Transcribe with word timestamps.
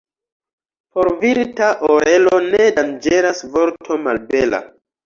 Por 0.95 1.09
virta 1.25 1.69
orelo 1.97 2.41
ne 2.49 2.65
danĝeras 2.81 3.47
vorto 3.55 4.05
malbela. 4.09 4.69